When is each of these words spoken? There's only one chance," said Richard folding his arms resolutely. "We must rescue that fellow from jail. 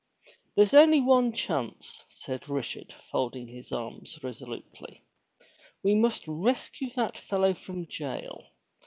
There's 0.55 0.73
only 0.73 0.99
one 0.99 1.31
chance," 1.31 2.03
said 2.09 2.49
Richard 2.49 2.91
folding 2.91 3.45
his 3.47 3.71
arms 3.71 4.17
resolutely. 4.23 5.03
"We 5.83 5.93
must 5.93 6.27
rescue 6.27 6.89
that 6.95 7.15
fellow 7.19 7.53
from 7.53 7.85
jail. 7.85 8.47